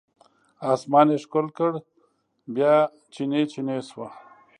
اسمان 0.73 1.07
یې 1.13 1.17
ښکل 1.23 1.47
کړ 1.57 1.71
بیا 2.55 2.73
چینې، 3.13 3.41
چینې 3.51 3.77
شوه 3.89 4.07